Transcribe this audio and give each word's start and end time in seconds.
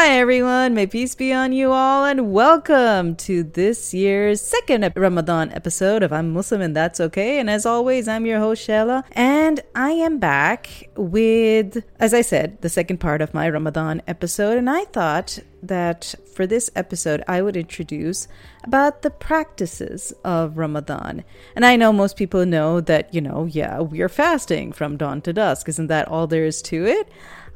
Hi, 0.00 0.10
everyone. 0.10 0.74
May 0.74 0.86
peace 0.86 1.16
be 1.16 1.32
on 1.32 1.52
you 1.52 1.72
all, 1.72 2.04
and 2.04 2.32
welcome 2.32 3.16
to 3.16 3.42
this 3.42 3.92
year's 3.92 4.40
second 4.40 4.92
Ramadan 4.94 5.50
episode 5.50 6.04
of 6.04 6.12
I'm 6.12 6.32
Muslim 6.32 6.60
and 6.60 6.76
That's 6.76 7.00
Okay. 7.00 7.40
And 7.40 7.50
as 7.50 7.66
always, 7.66 8.06
I'm 8.06 8.24
your 8.24 8.38
host, 8.38 8.64
Shayla, 8.64 9.02
and 9.10 9.60
I 9.74 9.90
am 9.90 10.20
back 10.20 10.88
with, 10.96 11.82
as 11.98 12.14
I 12.14 12.20
said, 12.20 12.62
the 12.62 12.68
second 12.68 12.98
part 12.98 13.20
of 13.20 13.34
my 13.34 13.50
Ramadan 13.50 14.00
episode. 14.06 14.56
And 14.56 14.70
I 14.70 14.84
thought 14.84 15.40
that 15.64 16.14
for 16.32 16.46
this 16.46 16.70
episode, 16.76 17.24
I 17.26 17.42
would 17.42 17.56
introduce 17.56 18.28
about 18.62 19.02
the 19.02 19.10
practices 19.10 20.12
of 20.24 20.58
Ramadan. 20.58 21.24
And 21.56 21.66
I 21.66 21.74
know 21.74 21.92
most 21.92 22.16
people 22.16 22.46
know 22.46 22.80
that, 22.82 23.12
you 23.12 23.20
know, 23.20 23.46
yeah, 23.46 23.80
we're 23.80 24.08
fasting 24.08 24.70
from 24.70 24.96
dawn 24.96 25.22
to 25.22 25.32
dusk. 25.32 25.68
Isn't 25.68 25.88
that 25.88 26.06
all 26.06 26.28
there 26.28 26.44
is 26.44 26.62
to 26.62 26.86
it? 26.86 27.08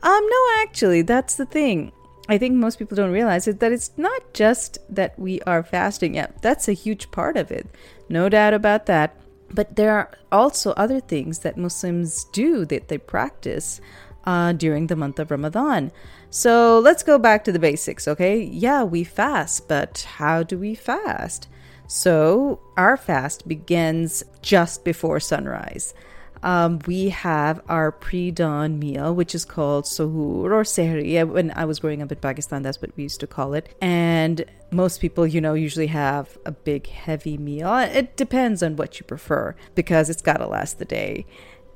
Um, 0.03 0.29
no, 0.29 0.47
actually, 0.61 1.03
that's 1.03 1.37
the 1.37 1.47
thing. 1.47 1.93
I 2.29 2.39
think 2.39 2.55
most 2.55 2.79
people 2.79 2.97
don't 2.97 3.11
realize 3.11 3.49
it 3.49 3.61
that 3.61 3.73
it's 3.73 3.91
not 3.97 4.33
just 4.33 4.79
that 4.89 5.19
we 5.19 5.41
are 5.43 5.63
fasting. 5.63 6.15
Yeah, 6.15 6.29
that's 6.41 6.69
a 6.69 6.73
huge 6.73 7.11
part 7.11 7.37
of 7.37 7.51
it. 7.51 7.67
No 8.09 8.29
doubt 8.29 8.55
about 8.55 8.87
that. 8.87 9.17
But 9.51 9.77
there 9.77 9.93
are 9.93 10.11
also 10.31 10.73
other 10.73 11.01
things 11.01 11.41
that 11.41 11.59
Muslims 11.59 12.25
do 12.33 12.65
that 12.67 12.89
they 12.89 12.99
practice 12.99 13.81
uh, 14.25 14.53
during 14.53 14.87
the 14.87 14.97
month 14.97 15.19
of 15.19 15.31
Ramadan. 15.31 15.93
So 16.31 16.79
let's 16.79 17.03
go 17.03 17.19
back 17.19 17.45
to 17.45 17.53
the 17.53 17.59
basics, 17.59 18.09
okay? 18.09 18.43
Yeah, 18.43 18.85
we 18.85 19.05
fast, 19.05 19.69
but 19.69 20.07
how 20.17 20.43
do 20.43 20.59
we 20.59 20.75
fast? 20.75 21.49
So 21.87 22.61
our 22.77 22.97
fast 22.97 23.47
begins 23.47 24.25
just 24.41 24.85
before 24.85 25.21
sunrise 25.21 25.93
um, 26.43 26.81
we 26.87 27.11
have 27.11 27.61
our 27.69 27.93
pre-dawn 27.93 28.79
meal, 28.79 29.15
which 29.15 29.35
is 29.35 29.45
called 29.45 29.85
suhoor 29.85 30.45
or 30.45 30.63
sehri. 30.63 31.27
When 31.29 31.53
I 31.53 31.65
was 31.65 31.79
growing 31.79 32.03
up 32.03 32.11
in 32.11 32.19
Pakistan, 32.19 32.63
that's 32.63 32.83
what 32.83 32.91
we 32.97 33.05
used 33.05 33.21
to 33.21 33.27
call 33.27 33.55
it. 33.55 33.75
And 33.81 34.45
most 34.71 35.01
people, 35.01 35.27
you 35.27 35.41
know, 35.41 35.55
usually 35.55 35.89
have 35.89 36.39
a 36.45 36.53
big, 36.53 36.87
heavy 36.89 37.39
meal. 37.39 37.77
It 37.77 38.17
depends 38.17 38.63
on 38.63 38.77
what 38.77 38.99
you 38.99 39.05
prefer 39.05 39.55
because 39.75 40.11
it's 40.11 40.23
got 40.23 40.39
to 40.39 40.47
last 40.47 40.79
the 40.79 40.85
day. 40.85 41.27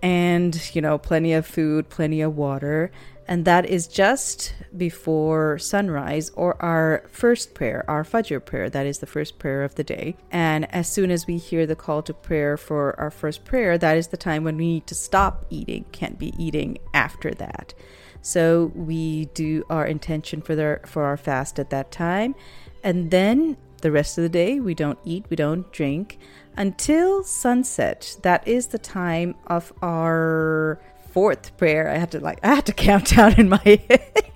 And, 0.03 0.75
you 0.75 0.83
know, 0.83 0.99
plenty 0.99 1.33
of 1.33 1.47
food, 1.47 1.89
plenty 1.89 2.21
of 2.21 2.37
water 2.37 2.91
and 3.29 3.45
that 3.45 3.67
is 3.67 3.89
just 3.89 4.55
before 4.77 5.59
sunrise 5.59 6.31
or 6.31 6.61
our 6.63 7.05
first 7.11 7.55
prayer, 7.55 7.85
our 7.89 8.05
Fajr 8.05 8.45
prayer. 8.45 8.71
That 8.71 8.87
is 8.87 8.99
the 8.99 9.07
first 9.07 9.39
prayer 9.39 9.65
of 9.65 9.75
the 9.75 9.85
day. 9.85 10.17
And 10.31 10.73
as 10.73 10.89
soon 10.89 11.11
as 11.11 11.27
we 11.27 11.39
hear 11.39 11.67
the 11.67 11.77
call 11.77 12.03
to 12.03 12.15
prayer 12.15 12.57
for 12.57 12.99
our 13.01 13.11
first 13.11 13.45
prayer, 13.45 13.79
that 13.79 13.97
is 13.97 14.09
the 14.09 14.17
time 14.17 14.45
when 14.45 14.57
we 14.57 14.75
need 14.75 14.87
to 14.87 14.95
stop 14.95 15.45
eating, 15.51 15.85
can't 15.93 16.19
be 16.19 16.33
eating 16.39 16.79
after 16.95 17.33
that. 17.33 17.75
So 18.23 18.73
we 18.75 19.27
do 19.27 19.65
our 19.71 19.87
intention 19.87 20.43
for 20.43 20.55
the 20.55 20.81
for 20.85 21.05
our 21.05 21.17
fast 21.17 21.59
at 21.59 21.71
that 21.71 21.91
time. 21.91 22.35
And 22.83 23.11
then 23.11 23.57
the 23.83 23.93
rest 23.93 24.19
of 24.19 24.23
the 24.23 24.29
day 24.29 24.61
we 24.61 24.75
don't 24.75 24.99
eat, 25.05 25.27
we 25.31 25.37
don't 25.37 25.71
drink 25.73 26.19
until 26.57 27.23
sunset. 27.23 28.17
That 28.23 28.47
is 28.47 28.69
the 28.69 28.79
time 28.79 29.35
of 29.47 29.73
our 29.83 30.81
fourth 31.17 31.57
prayer. 31.57 31.89
I 31.89 31.97
had 31.97 32.11
to 32.11 32.21
like 32.21 32.41
I 32.43 32.57
had 32.57 32.67
to 32.67 32.73
count 32.87 33.17
down 33.17 33.41
in 33.41 33.49
my 33.49 33.81
head. 33.89 34.31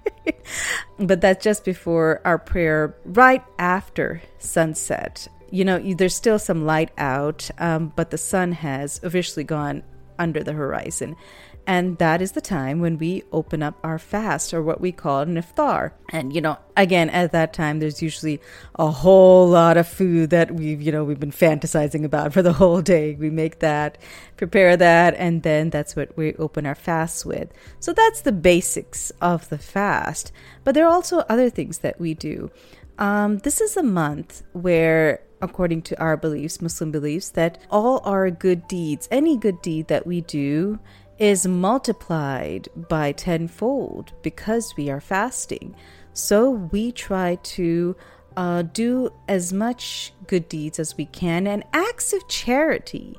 but 0.98 1.20
that's 1.20 1.44
just 1.44 1.62
before 1.62 2.22
our 2.24 2.38
prayer 2.38 2.96
right 3.04 3.44
after 3.58 4.22
sunset. 4.38 5.28
You 5.50 5.66
know, 5.66 5.78
there's 5.78 6.14
still 6.14 6.38
some 6.38 6.64
light 6.64 6.90
out, 6.96 7.50
um, 7.58 7.92
but 7.96 8.10
the 8.10 8.16
sun 8.16 8.52
has 8.52 8.98
officially 9.02 9.44
gone 9.44 9.82
under 10.18 10.42
the 10.42 10.54
horizon. 10.54 11.16
And 11.66 11.98
that 11.98 12.20
is 12.20 12.32
the 12.32 12.40
time 12.40 12.80
when 12.80 12.98
we 12.98 13.22
open 13.32 13.62
up 13.62 13.78
our 13.84 13.98
fast 13.98 14.52
or 14.52 14.62
what 14.62 14.80
we 14.80 14.92
call 14.92 15.20
an 15.20 15.36
iftar. 15.36 15.92
And, 16.10 16.34
you 16.34 16.40
know, 16.40 16.58
again, 16.76 17.10
at 17.10 17.32
that 17.32 17.52
time, 17.52 17.78
there's 17.78 18.02
usually 18.02 18.40
a 18.76 18.90
whole 18.90 19.46
lot 19.48 19.76
of 19.76 19.86
food 19.86 20.30
that 20.30 20.50
we've, 20.50 20.82
you 20.82 20.90
know, 20.90 21.04
we've 21.04 21.20
been 21.20 21.30
fantasizing 21.30 22.04
about 22.04 22.32
for 22.32 22.42
the 22.42 22.54
whole 22.54 22.82
day. 22.82 23.14
We 23.14 23.30
make 23.30 23.60
that, 23.60 23.98
prepare 24.36 24.76
that, 24.76 25.14
and 25.14 25.42
then 25.42 25.70
that's 25.70 25.94
what 25.94 26.16
we 26.16 26.34
open 26.34 26.66
our 26.66 26.74
fasts 26.74 27.24
with. 27.24 27.52
So 27.78 27.92
that's 27.92 28.22
the 28.22 28.32
basics 28.32 29.12
of 29.20 29.48
the 29.48 29.58
fast. 29.58 30.32
But 30.64 30.74
there 30.74 30.86
are 30.86 30.92
also 30.92 31.18
other 31.20 31.50
things 31.50 31.78
that 31.78 32.00
we 32.00 32.14
do. 32.14 32.50
Um, 32.98 33.38
this 33.38 33.60
is 33.60 33.76
a 33.76 33.82
month 33.82 34.42
where 34.52 35.20
according 35.42 35.82
to 35.82 36.00
our 36.00 36.16
beliefs, 36.16 36.60
Muslim 36.60 36.90
beliefs, 36.90 37.30
that 37.30 37.58
all 37.70 38.00
our 38.04 38.30
good 38.30 38.68
deeds, 38.68 39.08
any 39.10 39.36
good 39.36 39.62
deed 39.62 39.88
that 39.88 40.06
we 40.06 40.20
do, 40.20 40.78
is 41.20 41.46
multiplied 41.46 42.66
by 42.88 43.12
tenfold 43.12 44.12
because 44.22 44.74
we 44.76 44.88
are 44.90 45.00
fasting. 45.00 45.76
So 46.14 46.50
we 46.50 46.90
try 46.90 47.36
to 47.36 47.94
uh, 48.36 48.62
do 48.62 49.12
as 49.28 49.52
much 49.52 50.12
good 50.26 50.48
deeds 50.48 50.78
as 50.78 50.96
we 50.96 51.04
can, 51.04 51.46
and 51.46 51.62
acts 51.72 52.12
of 52.12 52.26
charity 52.26 53.16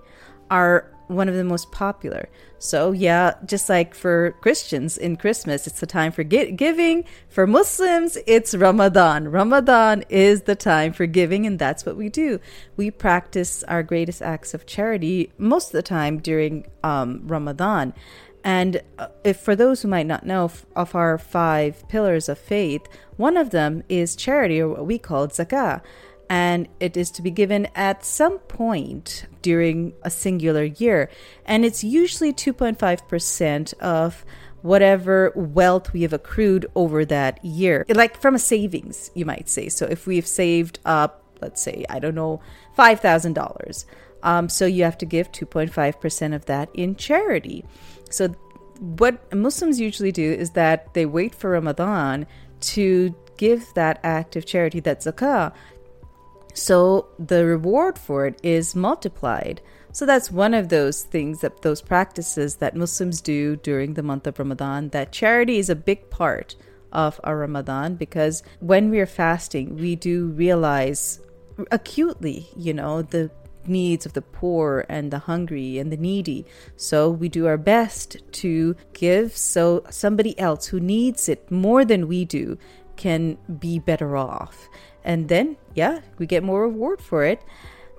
are 0.49 0.91
one 1.11 1.29
of 1.29 1.35
the 1.35 1.43
most 1.43 1.71
popular. 1.71 2.29
So, 2.59 2.91
yeah, 2.91 3.35
just 3.45 3.69
like 3.69 3.95
for 3.95 4.35
Christians 4.41 4.97
in 4.97 5.15
Christmas, 5.15 5.67
it's 5.67 5.79
the 5.79 5.85
time 5.85 6.11
for 6.11 6.23
giving. 6.23 7.05
For 7.27 7.47
Muslims, 7.47 8.17
it's 8.27 8.53
Ramadan. 8.55 9.29
Ramadan 9.29 10.03
is 10.09 10.43
the 10.43 10.55
time 10.55 10.93
for 10.93 11.05
giving, 11.05 11.45
and 11.45 11.57
that's 11.57 11.85
what 11.85 11.97
we 11.97 12.09
do. 12.09 12.39
We 12.77 12.91
practice 12.91 13.63
our 13.63 13.83
greatest 13.83 14.21
acts 14.21 14.53
of 14.53 14.65
charity 14.65 15.31
most 15.37 15.67
of 15.67 15.73
the 15.73 15.81
time 15.81 16.19
during 16.19 16.67
um, 16.83 17.21
Ramadan. 17.25 17.93
And 18.43 18.81
uh, 18.97 19.07
if 19.23 19.37
for 19.37 19.55
those 19.55 19.81
who 19.81 19.87
might 19.87 20.07
not 20.07 20.25
know, 20.25 20.51
of 20.75 20.95
our 20.95 21.17
five 21.17 21.87
pillars 21.87 22.27
of 22.27 22.39
faith, 22.39 22.87
one 23.17 23.37
of 23.37 23.51
them 23.51 23.83
is 23.87 24.15
charity, 24.15 24.59
or 24.59 24.69
what 24.69 24.85
we 24.85 24.97
call 24.97 25.27
zakah 25.27 25.81
and 26.31 26.69
it 26.79 26.95
is 26.95 27.11
to 27.11 27.21
be 27.21 27.29
given 27.29 27.67
at 27.75 28.05
some 28.05 28.39
point 28.39 29.25
during 29.41 29.91
a 30.03 30.09
singular 30.09 30.63
year. 30.63 31.09
And 31.45 31.65
it's 31.65 31.83
usually 31.83 32.31
2.5% 32.31 33.73
of 33.79 34.23
whatever 34.61 35.33
wealth 35.35 35.91
we 35.91 36.03
have 36.03 36.13
accrued 36.13 36.65
over 36.73 37.03
that 37.03 37.43
year, 37.43 37.85
like 37.89 38.15
from 38.17 38.35
a 38.35 38.39
savings, 38.39 39.11
you 39.13 39.25
might 39.25 39.49
say. 39.49 39.67
So 39.67 39.85
if 39.87 40.07
we've 40.07 40.25
saved 40.25 40.79
up, 40.85 41.21
let's 41.41 41.61
say, 41.61 41.83
I 41.89 41.99
don't 41.99 42.15
know, 42.15 42.39
$5,000. 42.77 43.85
Um, 44.23 44.47
so 44.47 44.65
you 44.65 44.85
have 44.85 44.97
to 44.99 45.05
give 45.05 45.33
2.5% 45.33 46.33
of 46.33 46.45
that 46.45 46.69
in 46.73 46.95
charity. 46.95 47.65
So 48.09 48.29
what 48.79 49.35
Muslims 49.35 49.81
usually 49.81 50.13
do 50.13 50.31
is 50.31 50.51
that 50.51 50.93
they 50.93 51.05
wait 51.05 51.35
for 51.35 51.49
Ramadan 51.49 52.25
to 52.61 53.13
give 53.35 53.65
that 53.73 53.99
act 54.03 54.37
of 54.37 54.45
charity, 54.45 54.79
that 54.81 55.01
zakah, 55.01 55.51
so 56.53 57.07
the 57.19 57.45
reward 57.45 57.97
for 57.97 58.25
it 58.25 58.39
is 58.43 58.75
multiplied. 58.75 59.61
So 59.93 60.05
that's 60.05 60.31
one 60.31 60.53
of 60.53 60.69
those 60.69 61.03
things 61.03 61.41
that 61.41 61.61
those 61.61 61.81
practices 61.81 62.55
that 62.55 62.75
Muslims 62.75 63.21
do 63.21 63.57
during 63.57 63.93
the 63.93 64.03
month 64.03 64.25
of 64.25 64.39
Ramadan. 64.39 64.89
That 64.89 65.11
charity 65.11 65.57
is 65.57 65.69
a 65.69 65.75
big 65.75 66.09
part 66.09 66.55
of 66.91 67.19
our 67.23 67.37
Ramadan 67.37 67.95
because 67.95 68.43
when 68.59 68.89
we 68.89 68.99
are 68.99 69.05
fasting, 69.05 69.75
we 69.75 69.95
do 69.95 70.27
realize 70.27 71.19
acutely, 71.71 72.47
you 72.55 72.73
know, 72.73 73.01
the 73.01 73.31
needs 73.67 74.05
of 74.05 74.13
the 74.13 74.21
poor 74.21 74.85
and 74.89 75.11
the 75.11 75.19
hungry 75.19 75.77
and 75.77 75.91
the 75.91 75.97
needy. 75.97 76.45
So 76.75 77.09
we 77.09 77.29
do 77.29 77.47
our 77.47 77.57
best 77.57 78.17
to 78.33 78.75
give 78.93 79.35
so 79.35 79.83
somebody 79.89 80.37
else 80.39 80.67
who 80.67 80.79
needs 80.79 81.29
it 81.29 81.51
more 81.51 81.85
than 81.85 82.07
we 82.07 82.25
do 82.25 82.57
can 82.95 83.37
be 83.59 83.79
better 83.79 84.15
off 84.15 84.69
and 85.03 85.29
then 85.29 85.57
yeah 85.73 86.01
we 86.17 86.25
get 86.25 86.43
more 86.43 86.61
reward 86.61 87.01
for 87.01 87.23
it. 87.23 87.41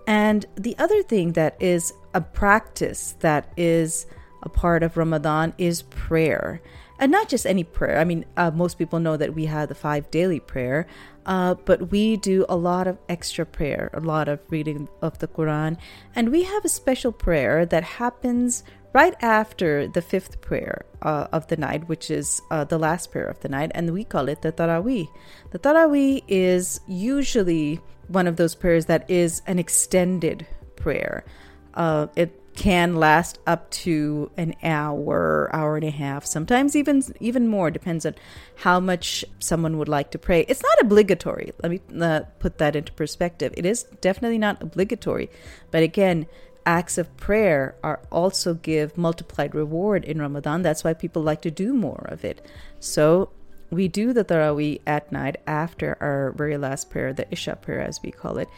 And 0.07 0.45
the 0.57 0.77
other 0.79 1.03
thing 1.03 1.33
that 1.35 1.57
is 1.61 1.93
a 2.13 2.21
practice 2.21 3.15
that 3.21 3.53
is 3.57 4.07
a 4.43 4.49
part 4.49 4.83
of 4.83 4.97
ramadan 4.97 5.55
is 5.59 5.83
prayer. 5.83 6.61
And 6.99 7.11
not 7.11 7.29
just 7.29 7.47
any 7.47 7.65
prayer. 7.65 7.99
I 7.99 8.05
mean 8.05 8.25
uh, 8.37 8.51
most 8.51 8.79
people 8.79 9.01
know 9.01 9.17
that 9.17 9.35
we 9.35 9.47
have 9.47 9.69
the 9.69 9.75
five 9.75 10.11
daily 10.11 10.41
prayer 10.41 10.87
uh, 11.25 11.55
but 11.55 11.91
we 11.91 12.17
do 12.17 12.45
a 12.49 12.57
lot 12.57 12.89
of 12.89 12.99
extra 13.09 13.47
prayer 13.47 13.91
a 13.95 14.01
lot 14.01 14.29
of 14.29 14.41
reading 14.51 14.89
of 15.01 15.19
the 15.19 15.29
quran. 15.29 15.77
And 16.15 16.31
we 16.31 16.43
have 16.45 16.65
a 16.65 16.69
special 16.69 17.13
prayer 17.13 17.65
that 17.67 17.85
happens 17.85 18.65
right 18.93 19.15
after 19.23 19.89
the 19.89 20.03
fifth 20.03 20.41
prayer 20.41 20.85
uh, 21.03 21.27
of 21.33 21.47
the 21.49 21.57
night, 21.57 21.89
which 21.89 22.11
is 22.11 22.43
uh, 22.51 22.65
the 22.65 22.79
last 22.79 23.11
prayer 23.11 23.27
of 23.27 23.41
the 23.41 23.49
night, 23.49 23.73
and 23.75 23.93
we 23.93 24.05
call 24.05 24.29
it 24.29 24.43
the 24.43 24.53
Taraweeh. 24.53 25.09
The 25.51 25.59
Taraweeh 25.59 26.23
is 26.29 26.81
usually 26.87 27.81
one 28.09 28.27
of 28.27 28.37
those 28.37 28.55
prayers 28.55 28.87
that 28.87 29.11
is 29.11 29.43
an 29.47 29.59
extended 29.59 30.47
prayer. 30.77 31.25
Uh, 31.75 32.09
it 32.17 32.39
can 32.55 32.97
last 32.97 33.39
up 33.47 33.71
to 33.71 34.31
an 34.37 34.55
hour, 34.63 35.49
hour 35.55 35.77
and 35.77 35.85
a 35.85 35.91
half, 35.91 36.27
sometimes 36.27 36.77
even 36.77 37.03
even 37.19 37.49
more. 37.49 37.71
Depends 37.71 38.05
on 38.05 38.15
how 38.57 38.79
much 38.79 39.25
someone 39.39 39.79
would 39.79 39.89
like 39.89 40.11
to 40.11 40.19
pray. 40.19 40.45
It's 40.49 40.63
not 40.63 40.81
obligatory. 40.83 41.53
Let 41.63 41.73
me 41.73 41.81
uh, 41.99 42.21
put 42.41 42.59
that 42.59 42.77
into 42.77 42.93
perspective. 42.93 43.55
It 43.57 43.65
is 43.65 43.85
definitely 44.03 44.39
not 44.39 44.63
obligatory, 44.63 45.31
but 45.71 45.83
again, 45.83 46.27
acts 46.67 46.99
of 46.99 47.17
prayer 47.17 47.77
are 47.83 48.01
also 48.11 48.55
give 48.55 48.97
multiplied 48.97 49.55
reward 49.55 50.05
in 50.05 50.21
Ramadan. 50.21 50.63
That's 50.63 50.85
why 50.85 50.95
people 50.95 51.23
like 51.23 51.43
to 51.43 51.51
do 51.51 51.73
more 51.73 52.07
of 52.09 52.25
it. 52.25 52.45
So 52.81 53.31
we 53.71 53.89
do 53.89 54.13
the 54.13 54.25
Taraweeh 54.25 54.81
at 54.87 55.11
night 55.11 55.37
after 55.47 55.97
our 56.01 56.33
very 56.37 56.59
last 56.59 56.91
prayer, 56.91 57.13
the 57.13 57.27
Isha 57.33 57.57
prayer 57.57 57.81
as 57.81 58.01
we 58.03 58.11
call 58.11 58.39
it. 58.39 58.49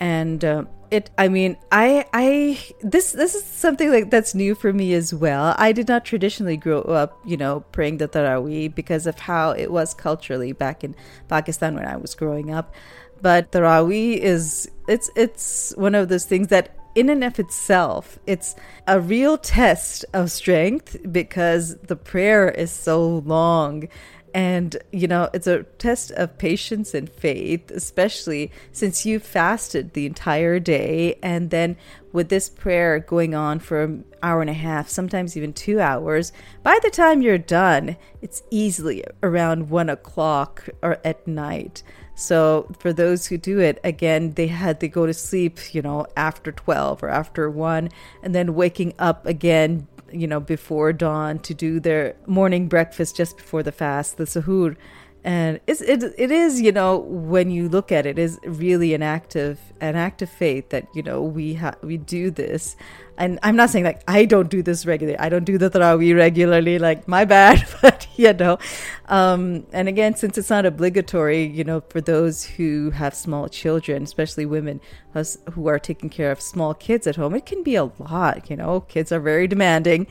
And 0.00 0.44
uh, 0.44 0.64
it, 0.90 1.10
I 1.16 1.28
mean, 1.28 1.56
I, 1.70 2.06
I, 2.12 2.58
this, 2.80 3.12
this 3.12 3.36
is 3.36 3.44
something 3.44 3.90
like 3.92 4.10
that's 4.10 4.34
new 4.34 4.54
for 4.56 4.72
me 4.72 4.94
as 4.94 5.14
well. 5.14 5.54
I 5.58 5.70
did 5.70 5.86
not 5.86 6.04
traditionally 6.04 6.56
grow 6.56 6.80
up, 6.82 7.20
you 7.24 7.36
know, 7.36 7.60
praying 7.70 7.98
the 7.98 8.08
Taraweeh 8.08 8.74
because 8.74 9.06
of 9.06 9.20
how 9.20 9.50
it 9.50 9.70
was 9.70 9.94
culturally 9.94 10.52
back 10.52 10.82
in 10.82 10.96
Pakistan 11.28 11.76
when 11.76 11.86
I 11.86 11.96
was 11.96 12.16
growing 12.16 12.52
up. 12.52 12.74
But 13.20 13.52
Taraweeh 13.52 14.16
is, 14.16 14.68
it's, 14.88 15.08
it's 15.14 15.72
one 15.76 15.94
of 15.94 16.08
those 16.08 16.24
things 16.24 16.48
that 16.48 16.76
in 16.94 17.08
and 17.08 17.24
of 17.24 17.38
itself, 17.38 18.18
it's 18.26 18.54
a 18.86 19.00
real 19.00 19.38
test 19.38 20.04
of 20.12 20.30
strength 20.30 20.96
because 21.10 21.76
the 21.78 21.96
prayer 21.96 22.50
is 22.50 22.70
so 22.70 23.18
long. 23.18 23.88
And, 24.34 24.76
you 24.92 25.08
know, 25.08 25.28
it's 25.34 25.46
a 25.46 25.64
test 25.76 26.10
of 26.12 26.38
patience 26.38 26.94
and 26.94 27.10
faith, 27.10 27.70
especially 27.70 28.50
since 28.72 29.04
you 29.04 29.18
fasted 29.18 29.92
the 29.92 30.06
entire 30.06 30.58
day. 30.58 31.18
And 31.22 31.50
then 31.50 31.76
with 32.12 32.30
this 32.30 32.48
prayer 32.48 32.98
going 32.98 33.34
on 33.34 33.58
for 33.58 33.82
an 33.82 34.04
hour 34.22 34.40
and 34.40 34.48
a 34.48 34.54
half, 34.54 34.88
sometimes 34.88 35.36
even 35.36 35.52
two 35.52 35.80
hours, 35.80 36.32
by 36.62 36.78
the 36.82 36.90
time 36.90 37.20
you're 37.20 37.36
done, 37.36 37.96
it's 38.22 38.42
easily 38.50 39.04
around 39.22 39.68
one 39.68 39.90
o'clock 39.90 40.66
or 40.82 40.98
at 41.04 41.26
night. 41.26 41.82
So 42.22 42.68
for 42.78 42.92
those 42.92 43.26
who 43.26 43.36
do 43.36 43.58
it, 43.58 43.80
again, 43.82 44.32
they 44.32 44.46
had 44.46 44.80
to 44.80 44.88
go 44.88 45.06
to 45.06 45.14
sleep, 45.14 45.74
you 45.74 45.82
know, 45.82 46.06
after 46.16 46.52
12 46.52 47.02
or 47.02 47.08
after 47.08 47.50
1, 47.50 47.88
and 48.22 48.34
then 48.34 48.54
waking 48.54 48.94
up 48.98 49.26
again, 49.26 49.88
you 50.12 50.26
know, 50.26 50.40
before 50.40 50.92
dawn 50.92 51.38
to 51.40 51.54
do 51.54 51.80
their 51.80 52.14
morning 52.26 52.68
breakfast 52.68 53.16
just 53.16 53.36
before 53.36 53.62
the 53.62 53.72
fast, 53.72 54.16
the 54.18 54.24
sahur 54.24 54.76
and 55.24 55.60
it's 55.66 55.80
it, 55.80 56.02
it 56.18 56.30
is 56.30 56.60
you 56.60 56.72
know 56.72 56.98
when 56.98 57.50
you 57.50 57.68
look 57.68 57.92
at 57.92 58.06
it 58.06 58.18
is 58.18 58.40
really 58.44 58.92
an 58.92 59.02
active 59.02 59.60
an 59.80 59.94
active 59.94 60.28
faith 60.28 60.70
that 60.70 60.86
you 60.94 61.02
know 61.02 61.22
we 61.22 61.54
have 61.54 61.76
we 61.82 61.96
do 61.96 62.30
this. 62.30 62.76
And 63.18 63.38
i'm 63.42 63.54
not 63.54 63.70
saying 63.70 63.84
like 63.84 64.02
i 64.08 64.24
don't 64.24 64.48
do 64.48 64.62
this 64.62 64.84
regularly. 64.84 65.18
I 65.18 65.28
don't 65.28 65.44
do 65.44 65.58
the 65.58 65.70
tarawih 65.70 66.16
regularly 66.16 66.78
like 66.78 67.06
my 67.06 67.24
bad 67.24 67.64
but 67.82 68.01
you 68.16 68.32
know? 68.32 68.58
Um, 69.06 69.66
and 69.72 69.88
again 69.88 70.14
since 70.16 70.38
it's 70.38 70.50
not 70.50 70.66
obligatory 70.66 71.44
you 71.44 71.64
know 71.64 71.82
for 71.88 72.00
those 72.00 72.44
who 72.44 72.90
have 72.90 73.14
small 73.14 73.48
children 73.48 74.02
especially 74.02 74.46
women 74.46 74.80
who 75.52 75.66
are 75.66 75.78
taking 75.78 76.08
care 76.08 76.30
of 76.30 76.40
small 76.40 76.74
kids 76.74 77.06
at 77.06 77.16
home 77.16 77.34
it 77.34 77.46
can 77.46 77.62
be 77.62 77.74
a 77.74 77.84
lot 77.84 78.48
you 78.50 78.56
know? 78.56 78.80
Kids 78.80 79.12
are 79.12 79.20
very 79.20 79.46
demanding 79.46 80.06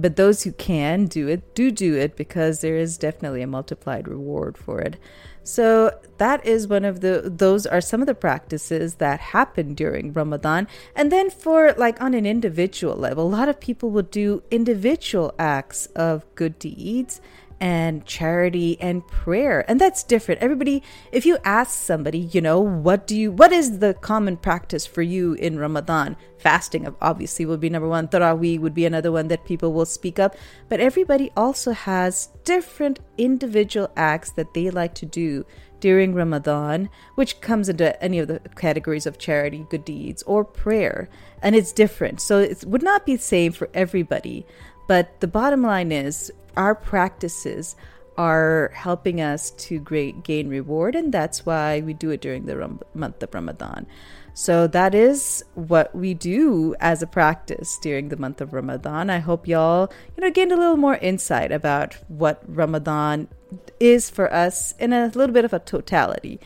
but 0.00 0.16
those 0.16 0.42
who 0.42 0.52
can 0.52 1.06
do 1.06 1.28
it, 1.28 1.54
do 1.54 1.70
do 1.70 1.96
it 1.96 2.16
because 2.16 2.60
there 2.60 2.76
is 2.76 2.98
definitely 2.98 3.42
a 3.42 3.46
multiplied 3.46 4.08
reward 4.08 4.56
for 4.56 4.80
it. 4.80 4.96
So 5.42 5.98
that 6.18 6.44
is 6.44 6.68
one 6.68 6.84
of 6.84 7.00
the 7.00 7.22
those 7.24 7.64
are 7.64 7.80
some 7.80 8.02
of 8.02 8.06
the 8.06 8.14
practices 8.14 8.96
that 8.96 9.18
happen 9.18 9.74
during 9.74 10.12
Ramadan. 10.12 10.68
And 10.94 11.10
then 11.10 11.30
for 11.30 11.72
like 11.72 12.02
on 12.02 12.12
an 12.12 12.26
individual 12.26 12.96
level, 12.96 13.26
a 13.26 13.36
lot 13.36 13.48
of 13.48 13.58
people 13.58 13.90
will 13.90 14.02
do 14.02 14.42
individual 14.50 15.34
acts 15.38 15.86
of 15.96 16.26
good 16.34 16.58
deeds 16.58 17.22
and 17.60 18.04
charity 18.06 18.80
and 18.80 19.06
prayer. 19.08 19.68
And 19.68 19.80
that's 19.80 20.02
different. 20.02 20.40
Everybody, 20.40 20.82
if 21.12 21.26
you 21.26 21.38
ask 21.44 21.78
somebody, 21.78 22.18
you 22.18 22.40
know, 22.40 22.60
what 22.60 23.06
do 23.06 23.16
you, 23.16 23.32
what 23.32 23.52
is 23.52 23.80
the 23.80 23.94
common 23.94 24.36
practice 24.36 24.86
for 24.86 25.02
you 25.02 25.34
in 25.34 25.58
Ramadan? 25.58 26.16
Fasting, 26.38 26.94
obviously, 27.00 27.44
would 27.46 27.60
be 27.60 27.70
number 27.70 27.88
one. 27.88 28.06
Taraweeh 28.06 28.60
would 28.60 28.74
be 28.74 28.86
another 28.86 29.10
one 29.10 29.28
that 29.28 29.44
people 29.44 29.72
will 29.72 29.86
speak 29.86 30.18
up. 30.18 30.36
But 30.68 30.80
everybody 30.80 31.32
also 31.36 31.72
has 31.72 32.28
different 32.44 33.00
individual 33.16 33.90
acts 33.96 34.30
that 34.32 34.54
they 34.54 34.70
like 34.70 34.94
to 34.94 35.06
do 35.06 35.44
during 35.80 36.14
Ramadan, 36.14 36.90
which 37.14 37.40
comes 37.40 37.68
into 37.68 38.00
any 38.02 38.18
of 38.18 38.28
the 38.28 38.40
categories 38.56 39.06
of 39.06 39.18
charity, 39.18 39.66
good 39.70 39.84
deeds, 39.84 40.22
or 40.24 40.44
prayer. 40.44 41.08
And 41.42 41.54
it's 41.54 41.72
different. 41.72 42.20
So 42.20 42.38
it 42.38 42.64
would 42.64 42.82
not 42.82 43.06
be 43.06 43.16
the 43.16 43.22
same 43.22 43.52
for 43.52 43.68
everybody. 43.74 44.46
But 44.88 45.20
the 45.20 45.28
bottom 45.28 45.62
line 45.62 45.92
is, 45.92 46.32
our 46.56 46.74
practices 46.74 47.76
are 48.16 48.72
helping 48.74 49.20
us 49.20 49.52
to 49.52 49.78
great 49.78 50.24
gain 50.24 50.48
reward, 50.48 50.96
and 50.96 51.14
that's 51.14 51.46
why 51.46 51.80
we 51.82 51.94
do 51.94 52.10
it 52.10 52.20
during 52.20 52.46
the 52.46 52.56
Ram- 52.56 52.80
month 52.92 53.22
of 53.22 53.32
Ramadan. 53.32 53.86
So 54.34 54.66
that 54.68 54.94
is 54.94 55.44
what 55.54 55.94
we 55.94 56.14
do 56.14 56.74
as 56.80 57.02
a 57.02 57.06
practice 57.06 57.78
during 57.80 58.08
the 58.08 58.16
month 58.16 58.40
of 58.40 58.52
Ramadan. 58.52 59.08
I 59.10 59.18
hope 59.18 59.46
y'all, 59.46 59.92
you 60.16 60.22
know, 60.22 60.30
gained 60.30 60.52
a 60.52 60.56
little 60.56 60.76
more 60.76 60.96
insight 60.96 61.52
about 61.52 61.94
what 62.08 62.42
Ramadan 62.46 63.28
is 63.78 64.10
for 64.10 64.32
us 64.32 64.74
in 64.78 64.92
a 64.92 65.06
little 65.14 65.34
bit 65.34 65.44
of 65.44 65.52
a 65.52 65.58
totality. 65.58 66.40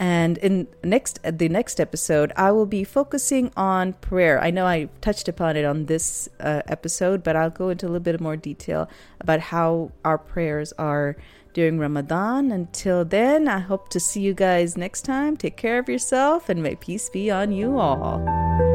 And 0.00 0.38
in 0.38 0.66
next 0.82 1.20
the 1.22 1.50
next 1.50 1.78
episode, 1.78 2.32
I 2.34 2.52
will 2.52 2.64
be 2.64 2.84
focusing 2.84 3.52
on 3.54 3.92
prayer. 3.92 4.40
I 4.40 4.50
know 4.50 4.64
I 4.66 4.88
touched 5.02 5.28
upon 5.28 5.56
it 5.56 5.66
on 5.66 5.86
this 5.86 6.26
uh, 6.40 6.62
episode, 6.66 7.22
but 7.22 7.36
I'll 7.36 7.50
go 7.50 7.68
into 7.68 7.84
a 7.84 7.88
little 7.88 8.00
bit 8.00 8.18
more 8.18 8.36
detail 8.36 8.88
about 9.20 9.40
how 9.40 9.92
our 10.02 10.16
prayers 10.16 10.72
are 10.78 11.16
during 11.52 11.78
Ramadan. 11.78 12.50
Until 12.50 13.04
then, 13.04 13.46
I 13.46 13.58
hope 13.58 13.90
to 13.90 14.00
see 14.00 14.22
you 14.22 14.32
guys 14.32 14.74
next 14.74 15.02
time. 15.02 15.36
Take 15.36 15.58
care 15.58 15.78
of 15.78 15.86
yourself, 15.86 16.48
and 16.48 16.62
may 16.62 16.76
peace 16.76 17.10
be 17.10 17.30
on 17.30 17.52
you 17.52 17.78
all. 17.78 18.69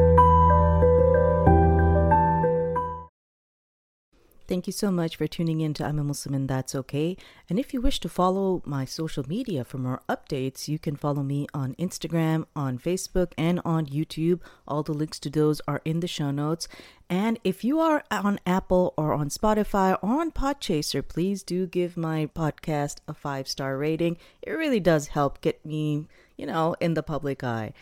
Thank 4.48 4.68
you 4.68 4.72
so 4.72 4.92
much 4.92 5.16
for 5.16 5.26
tuning 5.26 5.60
in 5.60 5.74
to 5.74 5.84
I'm 5.84 5.98
a 5.98 6.04
Muslim 6.04 6.32
and 6.32 6.48
That's 6.48 6.72
Okay. 6.72 7.16
And 7.50 7.58
if 7.58 7.74
you 7.74 7.80
wish 7.80 7.98
to 8.00 8.08
follow 8.08 8.62
my 8.64 8.84
social 8.84 9.24
media 9.28 9.64
for 9.64 9.78
more 9.78 10.02
updates, 10.08 10.68
you 10.68 10.78
can 10.78 10.94
follow 10.94 11.24
me 11.24 11.48
on 11.52 11.74
Instagram, 11.74 12.46
on 12.54 12.78
Facebook, 12.78 13.32
and 13.36 13.60
on 13.64 13.86
YouTube. 13.86 14.40
All 14.68 14.84
the 14.84 14.92
links 14.92 15.18
to 15.20 15.30
those 15.30 15.60
are 15.66 15.82
in 15.84 15.98
the 15.98 16.06
show 16.06 16.30
notes. 16.30 16.68
And 17.10 17.40
if 17.42 17.64
you 17.64 17.80
are 17.80 18.04
on 18.10 18.38
Apple 18.46 18.94
or 18.96 19.12
on 19.14 19.30
Spotify 19.30 19.98
or 20.00 20.20
on 20.20 20.30
Podchaser, 20.30 21.06
please 21.06 21.42
do 21.42 21.66
give 21.66 21.96
my 21.96 22.26
podcast 22.26 22.98
a 23.08 23.14
five 23.14 23.48
star 23.48 23.76
rating. 23.76 24.16
It 24.42 24.52
really 24.52 24.80
does 24.80 25.08
help 25.08 25.40
get 25.40 25.66
me, 25.66 26.06
you 26.36 26.46
know, 26.46 26.76
in 26.80 26.94
the 26.94 27.02
public 27.02 27.42
eye. 27.42 27.72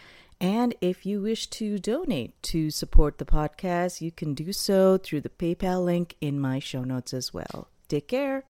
And 0.40 0.74
if 0.80 1.06
you 1.06 1.22
wish 1.22 1.48
to 1.50 1.78
donate 1.78 2.40
to 2.44 2.70
support 2.70 3.18
the 3.18 3.24
podcast, 3.24 4.00
you 4.00 4.10
can 4.10 4.34
do 4.34 4.52
so 4.52 4.98
through 4.98 5.22
the 5.22 5.28
PayPal 5.28 5.84
link 5.84 6.16
in 6.20 6.40
my 6.40 6.58
show 6.58 6.84
notes 6.84 7.14
as 7.14 7.32
well. 7.32 7.68
Take 7.88 8.08
care. 8.08 8.44